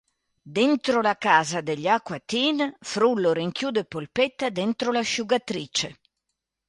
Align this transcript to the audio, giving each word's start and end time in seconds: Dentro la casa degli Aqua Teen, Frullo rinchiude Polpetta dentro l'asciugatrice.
Dentro 0.57 0.99
la 1.03 1.15
casa 1.15 1.61
degli 1.61 1.87
Aqua 1.87 2.17
Teen, 2.19 2.75
Frullo 2.81 3.33
rinchiude 3.33 3.85
Polpetta 3.85 4.49
dentro 4.49 4.91
l'asciugatrice. 4.91 5.99